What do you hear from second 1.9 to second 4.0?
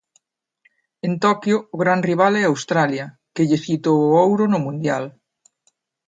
rival é Australia, que lles quitou